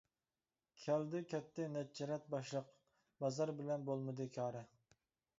كەلدى، 0.83 1.19
كەتتى 1.33 1.67
نەچچە 1.73 2.07
رەت 2.11 2.25
باشلىق، 2.35 2.71
بازار 3.25 3.51
بىلەن 3.61 3.85
بولمىدى 3.91 4.27
كارى. 4.39 4.65